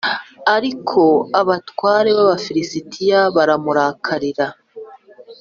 [0.55, 1.01] ariko
[1.39, 4.47] abatware b’abafilisitiya baramurakarira